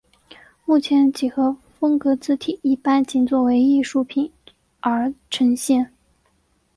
[0.65, 4.31] 目前几何风格字体一般仅作为艺术品
[4.79, 5.91] 而呈现。